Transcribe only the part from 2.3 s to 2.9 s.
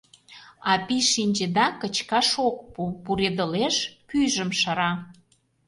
ок пу,